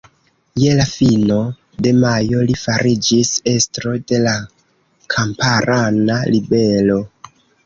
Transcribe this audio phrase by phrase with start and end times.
[0.59, 1.35] Je la fino
[1.87, 4.35] de majo li fariĝis estro de la
[5.17, 6.99] kamparana ribelo.